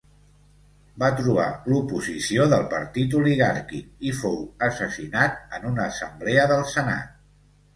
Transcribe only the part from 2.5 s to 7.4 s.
del partit oligàrquic i fou assassinat en una assemblea del senat.